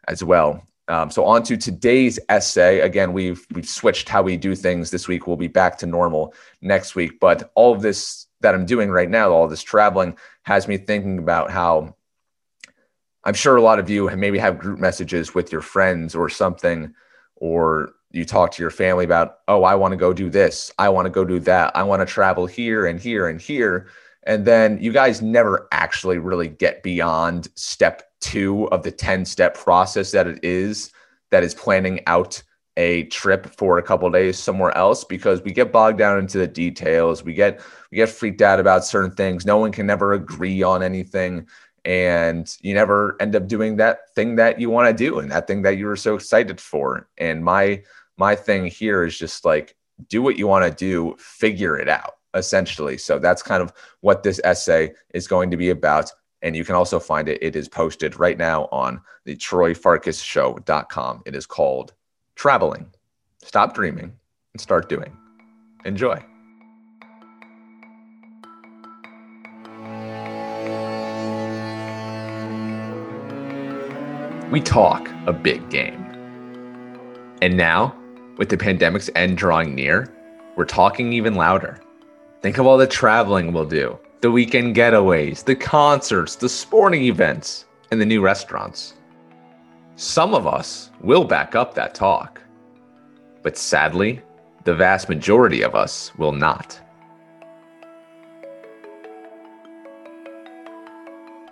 as 0.08 0.24
well. 0.24 0.64
Um, 0.90 1.10
so 1.12 1.26
on 1.26 1.44
to 1.44 1.58
today's 1.58 2.18
essay. 2.30 2.80
Again 2.82 3.14
we've 3.14 3.46
we've 3.54 3.68
switched 3.68 4.10
how 4.10 4.22
we 4.22 4.38
do 4.38 4.56
things. 4.56 4.92
This 4.92 5.08
week 5.08 5.28
we'll 5.28 5.36
be 5.36 5.48
back 5.48 5.78
to 5.80 5.86
normal 5.86 6.34
next 6.62 6.96
week 6.96 7.20
but 7.20 7.52
all 7.56 7.74
of 7.74 7.82
this 7.82 8.27
that 8.42 8.56
i'm 8.56 8.66
doing 8.66 8.90
right 8.90 9.10
now 9.10 9.32
all 9.32 9.48
this 9.48 9.64
traveling 9.64 10.16
has 10.44 10.68
me 10.68 10.78
thinking 10.78 11.20
about 11.20 11.52
how 11.52 11.96
i'm 13.24 13.34
sure 13.34 13.56
a 13.56 13.62
lot 13.62 13.80
of 13.80 13.90
you 13.90 14.10
maybe 14.16 14.38
have 14.38 14.60
group 14.60 14.80
messages 14.80 15.34
with 15.34 15.52
your 15.52 15.62
friends 15.62 16.16
or 16.16 16.30
something 16.30 16.94
or 17.36 17.94
you 18.12 18.26
talk 18.26 18.52
to 18.52 18.64
your 18.64 18.72
family 18.72 19.06
about, 19.06 19.40
oh, 19.48 19.64
I 19.64 19.76
want 19.76 19.92
to 19.92 19.98
go 19.98 20.14
do 20.14 20.30
this. 20.30 20.72
I 20.80 20.90
want 20.90 21.06
to 21.06 21.10
go 21.10 21.26
do 21.26 21.40
that. 21.42 21.76
I 21.76 21.84
want 21.84 22.02
to 22.02 22.06
travel 22.06 22.46
here 22.46 22.86
and 22.86 23.00
here 23.00 23.28
and 23.28 23.40
here. 23.40 23.88
And 24.24 24.46
then 24.46 24.78
you 24.82 24.92
guys 24.92 25.22
never 25.22 25.68
actually 25.72 26.18
really 26.18 26.48
get 26.48 26.84
beyond 26.84 27.48
step 27.56 28.04
two 28.20 28.68
of 28.70 28.84
the 28.84 28.92
10 28.92 29.26
step 29.26 29.56
process 29.56 30.12
that 30.12 30.28
it 30.28 30.44
is, 30.44 30.92
that 31.32 31.44
is 31.44 31.54
planning 31.54 32.02
out 32.08 32.42
a 32.78 33.04
trip 33.06 33.48
for 33.58 33.80
a 33.80 33.84
couple 33.84 34.10
days 34.10 34.38
somewhere 34.40 34.76
else 34.78 35.04
because 35.04 35.42
we 35.42 35.52
get 35.52 35.72
bogged 35.72 35.98
down 35.98 36.20
into 36.20 36.38
the 36.38 36.48
details. 36.48 37.24
We 37.24 37.34
get 37.34 37.60
we 37.92 37.98
get 37.98 38.10
freaked 38.10 38.42
out 38.42 38.60
about 38.60 38.86
certain 38.86 39.12
things. 39.12 39.46
No 39.46 39.58
one 39.58 39.72
can 39.72 39.88
never 39.88 40.14
agree 40.14 40.64
on 40.64 40.82
anything 40.84 41.48
and 41.84 42.56
you 42.62 42.74
never 42.74 43.16
end 43.20 43.36
up 43.36 43.48
doing 43.48 43.78
that 43.78 44.14
thing 44.14 44.36
that 44.36 44.60
you 44.60 44.70
want 44.70 44.88
to 44.88 44.94
do 44.94 45.20
and 45.20 45.32
that 45.32 45.48
thing 45.48 45.64
that 45.64 45.78
you 45.78 45.88
were 45.88 45.96
so 45.96 46.16
excited 46.16 46.62
for. 46.62 47.10
And 47.18 47.44
my 47.44 47.84
my 48.18 48.36
thing 48.36 48.68
here 48.68 49.04
is 49.04 49.18
just 49.18 49.44
like 49.44 49.76
do 50.08 50.22
what 50.22 50.38
you 50.38 50.48
want 50.48 50.66
to 50.66 50.72
do, 50.72 51.16
figure 51.18 51.78
it 51.78 51.90
out 51.90 52.14
essentially. 52.36 52.98
So 52.98 53.18
that's 53.18 53.42
kind 53.42 53.64
of 53.64 53.74
what 54.02 54.22
this 54.22 54.40
essay 54.44 54.94
is 55.14 55.28
going 55.28 55.50
to 55.50 55.58
be 55.58 55.72
about. 55.72 56.12
And 56.44 56.56
you 56.56 56.64
can 56.64 56.76
also 56.76 57.00
find 57.00 57.28
it. 57.28 57.42
It 57.42 57.56
is 57.56 57.68
posted 57.68 58.20
right 58.20 58.38
now 58.38 58.70
on 58.72 59.02
the 59.26 59.36
troyfarkasshow.com. 59.36 61.24
It 61.26 61.36
is 61.36 61.48
called 61.48 61.94
Traveling. 62.38 62.86
Stop 63.42 63.74
dreaming 63.74 64.14
and 64.54 64.62
start 64.62 64.90
doing. 64.90 65.12
Enjoy. 65.86 66.24
We 74.52 74.62
talk 74.62 75.10
a 75.26 75.34
big 75.34 75.68
game. 75.72 76.06
And 77.42 77.58
now 77.58 77.96
with 78.38 78.50
the 78.50 78.58
pandemic's 78.58 79.10
end 79.16 79.40
drawing 79.40 79.74
near, 79.74 80.14
we're 80.56 80.66
talking 80.66 81.14
even 81.14 81.34
louder. 81.34 81.82
Think 82.44 82.60
of 82.60 82.68
all 82.68 82.78
the 82.78 82.86
traveling 82.86 83.52
we'll 83.52 83.66
do, 83.66 83.98
the 84.22 84.30
weekend 84.30 84.76
getaways, 84.76 85.44
the 85.44 85.56
concerts, 85.56 86.36
the 86.36 86.50
sporting 86.50 87.02
events, 87.06 87.66
and 87.90 88.00
the 88.00 88.06
new 88.06 88.22
restaurants. 88.22 88.94
Some 90.00 90.36
of 90.36 90.46
us 90.46 90.92
will 91.02 91.24
back 91.24 91.56
up 91.56 91.74
that 91.74 91.96
talk, 91.96 92.40
but 93.42 93.58
sadly, 93.58 94.22
the 94.64 94.76
vast 94.76 95.10
majority 95.10 95.64
of 95.64 95.74
us 95.74 96.16
will 96.20 96.34
not. 96.34 96.80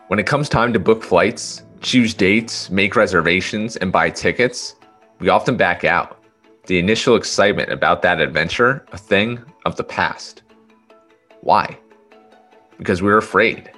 When 0.09 0.19
it 0.19 0.27
comes 0.27 0.47
time 0.47 0.73
to 0.73 0.79
book 0.79 1.01
flights, 1.01 1.63
choose 1.81 2.13
dates, 2.13 2.69
make 2.69 2.95
reservations, 2.95 3.77
and 3.77 3.91
buy 3.91 4.11
tickets, 4.11 4.75
we 5.17 5.29
often 5.29 5.57
back 5.57 5.83
out. 5.83 6.23
The 6.67 6.77
initial 6.77 7.15
excitement 7.15 7.71
about 7.71 8.03
that 8.03 8.21
adventure, 8.21 8.85
a 8.91 8.97
thing 8.99 9.43
of 9.65 9.75
the 9.75 9.83
past. 9.83 10.43
Why? 11.41 11.79
Because 12.77 13.01
we're 13.01 13.17
afraid, 13.17 13.71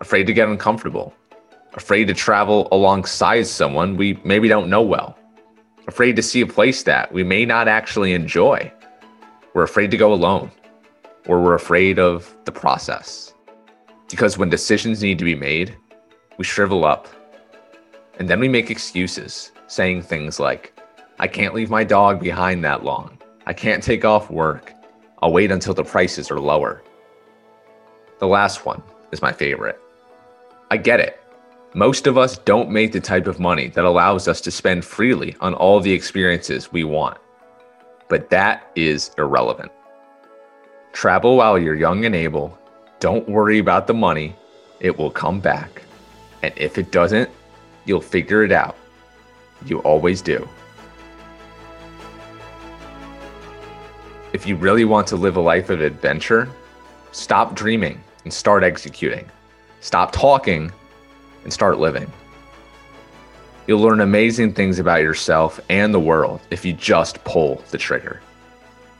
afraid 0.00 0.26
to 0.26 0.32
get 0.32 0.48
uncomfortable, 0.48 1.12
afraid 1.74 2.06
to 2.06 2.14
travel 2.14 2.68
alongside 2.72 3.46
someone 3.46 3.96
we 3.96 4.20
maybe 4.24 4.48
don't 4.48 4.68
know 4.68 4.82
well, 4.82 5.18
afraid 5.86 6.16
to 6.16 6.22
see 6.22 6.40
a 6.40 6.46
place 6.46 6.82
that 6.84 7.12
we 7.12 7.22
may 7.22 7.44
not 7.44 7.68
actually 7.68 8.12
enjoy. 8.12 8.72
We're 9.54 9.64
afraid 9.64 9.90
to 9.90 9.96
go 9.96 10.12
alone, 10.12 10.50
or 11.26 11.40
we're 11.40 11.54
afraid 11.54 11.98
of 11.98 12.34
the 12.44 12.52
process. 12.52 13.34
Because 14.08 14.38
when 14.38 14.50
decisions 14.50 15.02
need 15.02 15.18
to 15.18 15.24
be 15.24 15.34
made, 15.34 15.76
we 16.38 16.44
shrivel 16.44 16.84
up 16.84 17.08
and 18.18 18.28
then 18.28 18.40
we 18.40 18.48
make 18.48 18.70
excuses, 18.70 19.50
saying 19.66 20.02
things 20.02 20.40
like, 20.40 20.78
I 21.18 21.26
can't 21.26 21.54
leave 21.54 21.70
my 21.70 21.84
dog 21.84 22.20
behind 22.20 22.64
that 22.64 22.84
long. 22.84 23.18
I 23.46 23.52
can't 23.52 23.82
take 23.82 24.04
off 24.04 24.30
work. 24.30 24.74
I'll 25.22 25.32
wait 25.32 25.50
until 25.50 25.74
the 25.74 25.84
prices 25.84 26.30
are 26.30 26.40
lower. 26.40 26.82
The 28.18 28.26
last 28.26 28.66
one 28.66 28.82
is 29.12 29.22
my 29.22 29.32
favorite. 29.32 29.80
I 30.70 30.76
get 30.76 31.00
it. 31.00 31.19
Most 31.74 32.06
of 32.06 32.18
us 32.18 32.38
don't 32.38 32.70
make 32.70 32.92
the 32.92 33.00
type 33.00 33.26
of 33.26 33.40
money 33.40 33.68
that 33.68 33.84
allows 33.84 34.28
us 34.28 34.40
to 34.42 34.50
spend 34.50 34.84
freely 34.84 35.36
on 35.40 35.54
all 35.54 35.80
the 35.80 35.92
experiences 35.92 36.72
we 36.72 36.84
want. 36.84 37.18
But 38.08 38.30
that 38.30 38.70
is 38.74 39.12
irrelevant. 39.18 39.70
Travel 40.92 41.36
while 41.36 41.58
you're 41.58 41.76
young 41.76 42.04
and 42.04 42.14
able. 42.14 42.58
Don't 42.98 43.28
worry 43.28 43.58
about 43.58 43.86
the 43.86 43.94
money. 43.94 44.34
It 44.80 44.98
will 44.98 45.10
come 45.10 45.40
back. 45.40 45.82
And 46.42 46.52
if 46.56 46.76
it 46.78 46.90
doesn't, 46.90 47.30
You'll 47.84 48.00
figure 48.00 48.44
it 48.44 48.52
out. 48.52 48.76
You 49.66 49.80
always 49.80 50.22
do. 50.22 50.48
If 54.32 54.46
you 54.46 54.56
really 54.56 54.84
want 54.84 55.06
to 55.08 55.16
live 55.16 55.36
a 55.36 55.40
life 55.40 55.70
of 55.70 55.80
adventure, 55.80 56.48
stop 57.12 57.54
dreaming 57.54 58.00
and 58.24 58.32
start 58.32 58.62
executing. 58.62 59.28
Stop 59.80 60.12
talking 60.12 60.70
and 61.44 61.52
start 61.52 61.78
living. 61.78 62.10
You'll 63.66 63.80
learn 63.80 64.00
amazing 64.00 64.54
things 64.54 64.78
about 64.78 65.02
yourself 65.02 65.60
and 65.68 65.94
the 65.94 66.00
world 66.00 66.40
if 66.50 66.64
you 66.64 66.72
just 66.72 67.22
pull 67.24 67.62
the 67.70 67.78
trigger. 67.78 68.20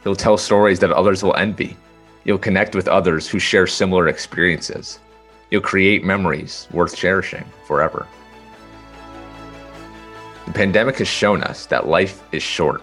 You'll 0.04 0.16
tell 0.16 0.38
stories 0.38 0.78
that 0.80 0.92
others 0.92 1.22
will 1.22 1.34
envy. 1.36 1.76
You'll 2.24 2.38
connect 2.38 2.74
with 2.74 2.88
others 2.88 3.28
who 3.28 3.38
share 3.38 3.66
similar 3.66 4.08
experiences. 4.08 5.00
You'll 5.50 5.62
create 5.62 6.04
memories 6.04 6.68
worth 6.70 6.94
cherishing 6.94 7.44
forever. 7.66 8.06
The 10.46 10.52
pandemic 10.52 10.98
has 10.98 11.08
shown 11.08 11.42
us 11.42 11.66
that 11.66 11.88
life 11.88 12.22
is 12.32 12.42
short. 12.42 12.82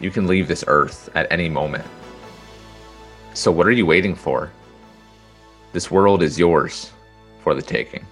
You 0.00 0.10
can 0.10 0.26
leave 0.26 0.48
this 0.48 0.64
earth 0.66 1.08
at 1.14 1.30
any 1.30 1.48
moment. 1.48 1.86
So, 3.34 3.52
what 3.52 3.66
are 3.66 3.72
you 3.72 3.86
waiting 3.86 4.14
for? 4.14 4.50
This 5.72 5.90
world 5.90 6.22
is 6.22 6.38
yours 6.38 6.90
for 7.42 7.54
the 7.54 7.62
taking. 7.62 8.04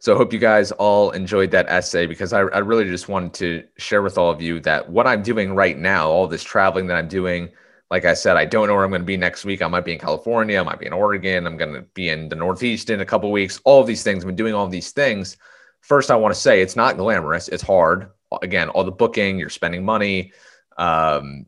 So 0.00 0.14
I 0.14 0.16
hope 0.16 0.32
you 0.32 0.38
guys 0.38 0.72
all 0.72 1.10
enjoyed 1.10 1.50
that 1.50 1.68
essay 1.68 2.06
because 2.06 2.32
I, 2.32 2.40
I, 2.40 2.58
really 2.58 2.84
just 2.84 3.10
wanted 3.10 3.34
to 3.34 3.64
share 3.76 4.00
with 4.00 4.16
all 4.16 4.30
of 4.30 4.40
you 4.40 4.58
that 4.60 4.88
what 4.88 5.06
I'm 5.06 5.22
doing 5.22 5.54
right 5.54 5.76
now, 5.76 6.08
all 6.08 6.26
this 6.26 6.42
traveling 6.42 6.86
that 6.86 6.96
I'm 6.96 7.06
doing, 7.06 7.50
like 7.90 8.06
I 8.06 8.14
said, 8.14 8.38
I 8.38 8.46
don't 8.46 8.66
know 8.66 8.74
where 8.74 8.84
I'm 8.84 8.90
going 8.90 9.02
to 9.02 9.06
be 9.06 9.18
next 9.18 9.44
week. 9.44 9.60
I 9.60 9.68
might 9.68 9.84
be 9.84 9.92
in 9.92 9.98
California. 9.98 10.58
I 10.58 10.62
might 10.62 10.78
be 10.78 10.86
in 10.86 10.94
Oregon. 10.94 11.46
I'm 11.46 11.58
going 11.58 11.74
to 11.74 11.82
be 11.82 12.08
in 12.08 12.30
the 12.30 12.36
Northeast 12.36 12.88
in 12.88 13.02
a 13.02 13.04
couple 13.04 13.30
weeks. 13.30 13.60
All 13.64 13.84
these 13.84 14.02
things. 14.02 14.24
I've 14.24 14.28
been 14.28 14.36
doing 14.36 14.54
all 14.54 14.66
these 14.68 14.90
things. 14.90 15.36
First, 15.82 16.10
I 16.10 16.16
want 16.16 16.34
to 16.34 16.40
say 16.40 16.62
it's 16.62 16.76
not 16.76 16.96
glamorous. 16.96 17.48
It's 17.48 17.62
hard. 17.62 18.10
Again, 18.40 18.70
all 18.70 18.84
the 18.84 18.92
booking, 18.92 19.38
you're 19.38 19.50
spending 19.50 19.84
money. 19.84 20.32
Um, 20.78 21.44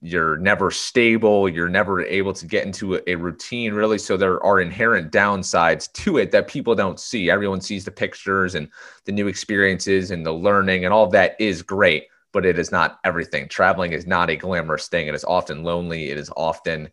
you're 0.00 0.36
never 0.36 0.70
stable. 0.70 1.48
You're 1.48 1.68
never 1.68 2.02
able 2.02 2.32
to 2.32 2.46
get 2.46 2.64
into 2.64 2.96
a, 2.96 3.00
a 3.08 3.14
routine, 3.16 3.74
really. 3.74 3.98
So 3.98 4.16
there 4.16 4.42
are 4.44 4.60
inherent 4.60 5.12
downsides 5.12 5.92
to 5.94 6.18
it 6.18 6.30
that 6.30 6.48
people 6.48 6.74
don't 6.74 7.00
see. 7.00 7.30
Everyone 7.30 7.60
sees 7.60 7.84
the 7.84 7.90
pictures 7.90 8.54
and 8.54 8.68
the 9.04 9.12
new 9.12 9.26
experiences 9.26 10.10
and 10.10 10.24
the 10.24 10.32
learning, 10.32 10.84
and 10.84 10.94
all 10.94 11.08
that 11.08 11.36
is 11.40 11.62
great 11.62 12.04
but 12.32 12.44
it 12.44 12.58
is 12.58 12.70
not 12.70 12.98
everything. 13.04 13.48
Traveling 13.48 13.92
is 13.92 14.06
not 14.06 14.30
a 14.30 14.36
glamorous 14.36 14.88
thing. 14.88 15.06
It 15.06 15.14
is 15.14 15.24
often 15.24 15.62
lonely. 15.62 16.10
It 16.10 16.18
is 16.18 16.30
often 16.36 16.88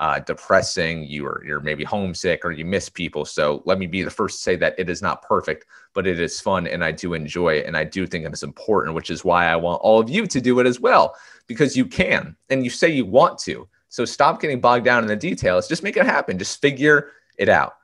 uh, 0.00 0.18
depressing. 0.18 1.04
You 1.04 1.26
are 1.26 1.44
you're 1.46 1.60
maybe 1.60 1.84
homesick 1.84 2.44
or 2.44 2.50
you 2.50 2.64
miss 2.64 2.88
people. 2.88 3.26
So 3.26 3.62
let 3.66 3.78
me 3.78 3.86
be 3.86 4.02
the 4.02 4.10
first 4.10 4.38
to 4.38 4.42
say 4.42 4.56
that 4.56 4.74
it 4.78 4.88
is 4.88 5.02
not 5.02 5.22
perfect, 5.22 5.66
but 5.92 6.06
it 6.06 6.18
is 6.18 6.40
fun 6.40 6.66
and 6.66 6.82
I 6.82 6.90
do 6.90 7.12
enjoy 7.12 7.56
it 7.56 7.66
and 7.66 7.76
I 7.76 7.84
do 7.84 8.06
think 8.06 8.24
it 8.24 8.32
is 8.32 8.42
important, 8.42 8.96
which 8.96 9.10
is 9.10 9.24
why 9.24 9.46
I 9.46 9.56
want 9.56 9.82
all 9.82 10.00
of 10.00 10.08
you 10.08 10.26
to 10.26 10.40
do 10.40 10.58
it 10.58 10.66
as 10.66 10.80
well 10.80 11.14
because 11.46 11.76
you 11.76 11.84
can 11.84 12.34
and 12.48 12.64
you 12.64 12.70
say 12.70 12.88
you 12.88 13.04
want 13.04 13.38
to. 13.40 13.68
So 13.90 14.06
stop 14.06 14.40
getting 14.40 14.60
bogged 14.60 14.86
down 14.86 15.02
in 15.02 15.08
the 15.08 15.16
details. 15.16 15.68
Just 15.68 15.82
make 15.82 15.98
it 15.98 16.06
happen. 16.06 16.38
Just 16.38 16.60
figure 16.62 17.10
it 17.36 17.50
out. 17.50 17.74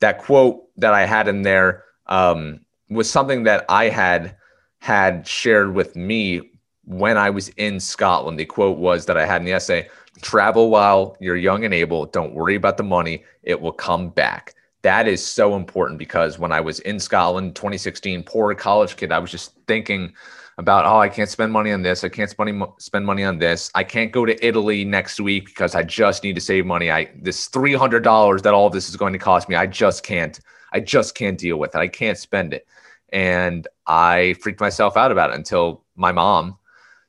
That 0.00 0.18
quote 0.18 0.64
that 0.78 0.94
I 0.94 1.04
had 1.04 1.28
in 1.28 1.42
there 1.42 1.84
um, 2.06 2.60
was 2.88 3.10
something 3.10 3.42
that 3.42 3.66
I 3.68 3.90
had 3.90 4.36
had 4.78 5.26
shared 5.26 5.74
with 5.74 5.94
me 5.94 6.52
when 6.84 7.16
I 7.16 7.30
was 7.30 7.48
in 7.50 7.80
Scotland. 7.80 8.38
The 8.38 8.44
quote 8.44 8.78
was 8.78 9.06
that 9.06 9.16
I 9.16 9.26
had 9.26 9.42
in 9.42 9.46
the 9.46 9.52
essay 9.52 9.88
travel 10.22 10.70
while 10.70 11.16
you're 11.20 11.36
young 11.36 11.64
and 11.64 11.74
able. 11.74 12.06
Don't 12.06 12.34
worry 12.34 12.54
about 12.54 12.76
the 12.76 12.82
money, 12.82 13.24
it 13.42 13.60
will 13.60 13.72
come 13.72 14.10
back. 14.10 14.54
That 14.82 15.06
is 15.06 15.24
so 15.24 15.56
important 15.56 15.98
because 15.98 16.38
when 16.38 16.52
I 16.52 16.60
was 16.60 16.80
in 16.80 16.98
Scotland, 16.98 17.54
2016, 17.54 18.22
poor 18.22 18.54
college 18.54 18.96
kid, 18.96 19.12
I 19.12 19.18
was 19.18 19.30
just 19.30 19.52
thinking 19.66 20.14
about, 20.56 20.84
oh, 20.84 20.98
I 20.98 21.08
can't 21.08 21.28
spend 21.28 21.52
money 21.52 21.72
on 21.72 21.82
this. 21.82 22.02
I 22.02 22.08
can't 22.08 22.30
spend 22.30 23.06
money, 23.06 23.24
on 23.24 23.38
this. 23.38 23.70
I 23.74 23.84
can't 23.84 24.12
go 24.12 24.26
to 24.26 24.46
Italy 24.46 24.84
next 24.84 25.20
week 25.20 25.46
because 25.46 25.74
I 25.74 25.82
just 25.82 26.22
need 26.22 26.34
to 26.34 26.40
save 26.40 26.66
money. 26.66 26.90
I 26.90 27.10
this 27.20 27.48
$300 27.48 28.42
that 28.42 28.54
all 28.54 28.66
of 28.66 28.72
this 28.72 28.88
is 28.88 28.96
going 28.96 29.12
to 29.12 29.18
cost 29.18 29.48
me, 29.48 29.54
I 29.54 29.66
just 29.66 30.02
can't. 30.02 30.38
I 30.72 30.80
just 30.80 31.14
can't 31.14 31.38
deal 31.38 31.58
with 31.58 31.74
it. 31.74 31.78
I 31.78 31.88
can't 31.88 32.18
spend 32.18 32.54
it. 32.54 32.66
And 33.12 33.66
I 33.86 34.34
freaked 34.40 34.60
myself 34.60 34.96
out 34.96 35.12
about 35.12 35.30
it 35.30 35.36
until 35.36 35.84
my 35.96 36.12
mom 36.12 36.56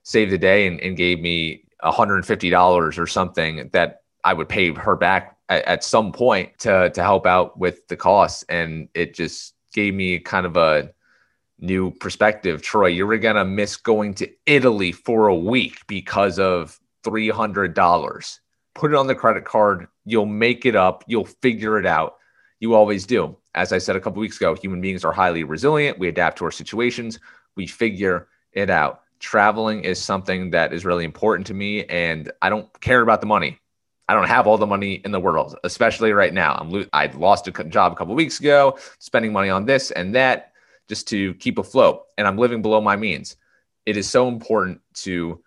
saved 0.03 0.31
the 0.31 0.37
day 0.37 0.67
and, 0.67 0.79
and 0.81 0.97
gave 0.97 1.19
me 1.19 1.63
$150 1.83 2.97
or 2.97 3.07
something 3.07 3.69
that 3.73 4.01
I 4.23 4.33
would 4.33 4.49
pay 4.49 4.73
her 4.73 4.95
back 4.95 5.37
at, 5.49 5.63
at 5.65 5.83
some 5.83 6.11
point 6.11 6.57
to, 6.59 6.89
to 6.91 7.01
help 7.01 7.25
out 7.25 7.57
with 7.57 7.87
the 7.87 7.97
costs. 7.97 8.43
And 8.49 8.89
it 8.93 9.13
just 9.13 9.53
gave 9.73 9.93
me 9.93 10.19
kind 10.19 10.45
of 10.45 10.57
a 10.57 10.91
new 11.59 11.91
perspective. 11.91 12.61
Troy, 12.61 12.87
you're 12.87 13.17
going 13.17 13.35
to 13.35 13.45
miss 13.45 13.77
going 13.77 14.13
to 14.15 14.29
Italy 14.45 14.91
for 14.91 15.27
a 15.27 15.35
week 15.35 15.79
because 15.87 16.39
of 16.39 16.79
$300. 17.03 18.39
Put 18.73 18.93
it 18.93 18.97
on 18.97 19.07
the 19.07 19.15
credit 19.15 19.45
card. 19.45 19.87
You'll 20.05 20.25
make 20.25 20.65
it 20.65 20.75
up. 20.75 21.03
You'll 21.07 21.25
figure 21.25 21.77
it 21.77 21.85
out. 21.85 22.17
You 22.59 22.75
always 22.75 23.05
do 23.05 23.37
as 23.53 23.73
I 23.73 23.77
said 23.77 23.95
a 23.95 23.99
couple 23.99 24.21
weeks 24.21 24.37
ago, 24.37 24.55
human 24.55 24.81
beings 24.81 25.03
are 25.03 25.11
highly 25.11 25.43
resilient. 25.43 25.99
We 25.99 26.07
adapt 26.07 26.37
to 26.37 26.45
our 26.45 26.51
situations, 26.51 27.19
we 27.55 27.67
figure 27.67 28.27
it 28.53 28.69
out. 28.69 29.00
Traveling 29.21 29.83
is 29.83 30.01
something 30.01 30.49
that 30.51 30.73
is 30.73 30.83
really 30.83 31.05
important 31.05 31.47
to 31.47 31.53
me, 31.53 31.85
and 31.85 32.31
I 32.41 32.49
don't 32.49 32.67
care 32.81 33.01
about 33.01 33.21
the 33.21 33.27
money. 33.27 33.59
I 34.09 34.13
don't 34.13 34.27
have 34.27 34.47
all 34.47 34.57
the 34.57 34.65
money 34.65 34.95
in 35.05 35.11
the 35.11 35.19
world, 35.19 35.55
especially 35.63 36.11
right 36.11 36.33
now. 36.33 36.55
I'm 36.55 36.69
lo- 36.69 36.87
I 36.91 37.05
lost 37.05 37.47
a 37.47 37.51
job 37.51 37.93
a 37.93 37.95
couple 37.95 38.15
weeks 38.15 38.39
ago, 38.39 38.77
spending 38.99 39.31
money 39.31 39.49
on 39.49 39.65
this 39.65 39.91
and 39.91 40.15
that 40.15 40.51
just 40.89 41.07
to 41.09 41.33
keep 41.35 41.57
afloat, 41.57 42.03
and 42.17 42.27
I'm 42.27 42.37
living 42.37 42.61
below 42.61 42.81
my 42.81 42.97
means. 42.97 43.37
It 43.85 43.95
is 43.95 44.09
so 44.09 44.27
important 44.27 44.81
to 44.95 45.41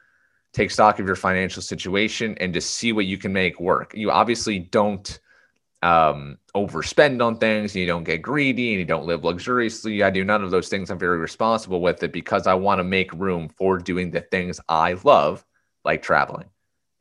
take 0.54 0.70
stock 0.70 0.98
of 0.98 1.06
your 1.06 1.16
financial 1.16 1.60
situation 1.60 2.38
and 2.40 2.54
to 2.54 2.60
see 2.60 2.92
what 2.92 3.06
you 3.06 3.18
can 3.18 3.32
make 3.32 3.60
work. 3.60 3.92
You 3.94 4.10
obviously 4.10 4.60
don't 4.60 5.18
um, 5.84 6.38
overspend 6.56 7.24
on 7.24 7.36
things, 7.36 7.76
you 7.76 7.86
don't 7.86 8.04
get 8.04 8.22
greedy, 8.22 8.70
and 8.72 8.78
you 8.78 8.86
don't 8.86 9.06
live 9.06 9.22
luxuriously. 9.22 10.02
I 10.02 10.08
do 10.08 10.24
none 10.24 10.42
of 10.42 10.50
those 10.50 10.70
things. 10.70 10.90
I'm 10.90 10.98
very 10.98 11.18
responsible 11.18 11.82
with 11.82 12.02
it 12.02 12.10
because 12.10 12.46
I 12.46 12.54
want 12.54 12.78
to 12.78 12.84
make 12.84 13.12
room 13.12 13.50
for 13.50 13.78
doing 13.78 14.10
the 14.10 14.22
things 14.22 14.58
I 14.68 14.94
love, 15.04 15.44
like 15.84 16.02
traveling 16.02 16.48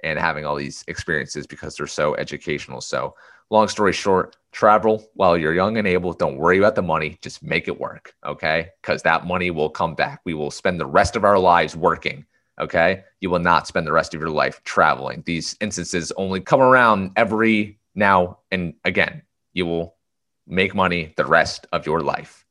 and 0.04 0.20
having 0.20 0.46
all 0.46 0.58
these 0.58 0.84
experiences 0.90 1.48
because 1.48 1.78
they're 1.78 1.88
so 1.88 2.14
educational. 2.18 2.82
So, 2.82 3.16
long 3.50 3.70
story 3.70 3.94
short, 3.94 4.36
travel 4.52 5.10
while 5.14 5.38
you're 5.38 5.54
young 5.54 5.78
and 5.78 5.88
able. 5.88 6.12
Don't 6.12 6.36
worry 6.36 6.58
about 6.58 6.76
the 6.76 6.82
money, 6.82 7.18
just 7.22 7.42
make 7.42 7.70
it 7.70 7.80
work. 7.80 8.14
Okay. 8.26 8.70
Because 8.82 9.02
that 9.04 9.26
money 9.26 9.50
will 9.50 9.70
come 9.70 9.96
back. 9.96 10.20
We 10.26 10.34
will 10.34 10.52
spend 10.52 10.78
the 10.78 10.86
rest 10.86 11.16
of 11.16 11.24
our 11.24 11.40
lives 11.40 11.74
working. 11.74 12.26
Okay. 12.60 13.04
You 13.22 13.30
will 13.30 13.40
not 13.40 13.66
spend 13.66 13.88
the 13.88 13.94
rest 13.94 14.14
of 14.14 14.20
your 14.20 14.30
life 14.30 14.62
traveling. 14.66 15.24
These 15.26 15.56
instances 15.62 16.12
only 16.18 16.42
come 16.42 16.62
around 16.62 17.12
every 17.16 17.80
now 17.96 18.40
and 18.52 18.74
again, 18.86 19.24
you 19.54 19.66
will 19.66 19.96
make 20.48 20.76
money 20.76 21.14
the 21.18 21.26
rest 21.26 21.68
of 21.72 21.86
your 21.86 22.02
life. 22.02 22.46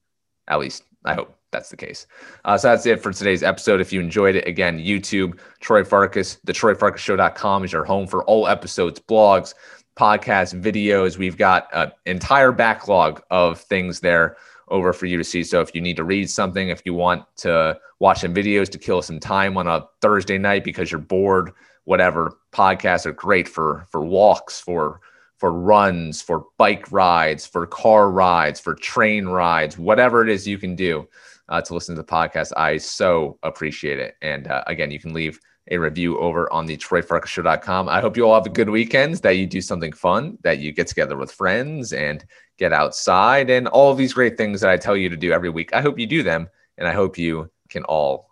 At 0.49 0.59
least 0.59 0.85
I 1.05 1.15
hope 1.15 1.37
that's 1.51 1.69
the 1.69 1.77
case. 1.77 2.07
Uh, 2.45 2.57
so 2.57 2.69
that's 2.69 2.87
it 2.87 3.03
for 3.03 3.13
today's 3.13 3.43
episode. 3.43 3.81
If 3.81 3.93
you 3.93 4.01
enjoyed 4.01 4.37
it, 4.37 4.49
again, 4.49 4.79
YouTube, 4.79 5.39
Troy 5.61 5.85
Farkas, 5.85 6.39
the 6.45 6.53
TroyFarkasShow.com 6.53 7.65
is 7.65 7.73
your 7.73 7.85
home 7.85 8.07
for 8.07 8.25
all 8.25 8.49
episodes, 8.49 8.99
blogs, 9.01 9.55
podcasts, 9.97 10.59
videos. 10.59 11.19
We've 11.19 11.37
got 11.37 11.69
an 11.73 11.93
entire 12.07 12.53
backlog 12.53 13.23
of 13.31 13.61
things 13.61 14.01
there 14.01 14.37
over 14.69 14.93
for 14.93 15.07
you 15.07 15.19
to 15.19 15.25
see. 15.25 15.45
So 15.45 15.61
if 15.61 15.75
you 15.75 15.81
need 15.81 15.97
to 15.97 16.05
read 16.05 16.31
something, 16.31 16.71
if 16.71 16.83
you 16.87 16.95
want 16.95 17.25
to 17.39 17.79
watch 17.99 18.21
some 18.21 18.35
videos 18.35 18.71
to 18.71 18.79
kill 18.79 19.03
some 19.03 19.21
time 19.21 19.57
on 19.59 19.67
a 19.67 19.87
Thursday 20.01 20.39
night 20.39 20.65
because 20.65 20.91
you're 20.91 21.01
bored, 21.01 21.53
whatever, 21.85 22.39
podcasts 22.53 23.05
are 23.05 23.13
great 23.13 23.47
for 23.47 23.87
for 23.91 24.03
walks, 24.03 24.61
for 24.61 25.01
for 25.43 25.53
runs, 25.53 26.23
for 26.23 26.47
bike 26.57 26.93
rides, 26.93 27.45
for 27.45 27.67
car 27.67 28.13
rides, 28.13 28.61
for 28.61 28.77
train 28.77 29.27
rides, 29.27 29.77
whatever 29.77 30.23
it 30.23 30.29
is 30.29 30.47
you 30.47 30.57
can 30.57 30.77
do 30.77 31.09
uh, 31.49 31.61
to 31.61 31.75
listen 31.75 31.97
to 31.97 32.01
the 32.01 32.07
podcast. 32.07 32.53
I 32.57 32.77
so 32.77 33.41
appreciate 33.43 33.99
it. 33.99 34.15
And 34.23 34.47
uh, 34.47 34.63
again, 34.69 34.93
you 34.93 35.01
can 35.01 35.13
leave 35.13 35.41
a 35.69 35.79
review 35.79 36.17
over 36.21 36.51
on 36.53 36.67
the 36.67 36.77
TroyFarkasShow.com. 36.77 37.89
I 37.89 38.01
hope 38.01 38.17
you 38.17 38.25
all 38.25 38.37
have 38.37 38.47
a 38.47 38.51
good 38.51 38.71
weekend, 38.71 39.17
that 39.17 39.37
you 39.37 39.49
do 39.49 39.61
something 39.61 39.91
fun, 39.91 40.39
that 40.43 40.61
you 40.61 40.71
get 40.71 40.87
together 40.87 41.17
with 41.17 41.33
friends 41.33 41.93
and 41.93 42.25
get 42.57 42.73
outside, 42.73 43.51
and 43.51 43.67
all 43.67 43.91
of 43.91 43.99
these 43.99 44.13
great 44.13 44.37
things 44.37 44.61
that 44.61 44.71
I 44.71 44.77
tell 44.77 44.97
you 44.97 45.09
to 45.09 45.17
do 45.17 45.33
every 45.33 45.51
week. 45.51 45.75
I 45.75 45.81
hope 45.81 45.99
you 45.99 46.07
do 46.07 46.23
them, 46.23 46.49
and 46.79 46.87
I 46.87 46.93
hope 46.93 47.19
you 47.19 47.51
can 47.69 47.83
all 47.83 48.29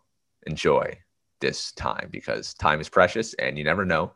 enjoy 0.47 0.97
this 1.41 1.73
time 1.73 2.07
because 2.13 2.55
time 2.55 2.81
is 2.81 2.89
precious 2.89 3.35
and 3.35 3.59
you 3.59 3.65
never 3.65 3.85
know 3.85 4.13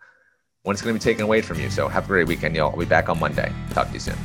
when 0.65 0.73
it's 0.73 0.81
going 0.81 0.95
to 0.95 0.99
be 0.99 1.03
taken 1.03 1.25
away 1.25 1.43
from 1.43 1.61
you. 1.61 1.71
So 1.71 1.89
have 1.89 2.05
a 2.05 2.07
great 2.07 2.27
weekend, 2.27 2.57
y'all. 2.57 2.71
I'll 2.71 2.79
be 2.79 2.87
back 2.87 3.11
on 3.11 3.21
Monday. 3.21 3.53
Talk 3.71 3.89
to 3.89 3.93
you 3.93 4.01
soon. 4.01 4.17